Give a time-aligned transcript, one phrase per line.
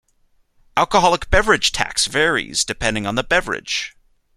[0.75, 3.95] Alcoholic beverage tax varies depending on the beverage.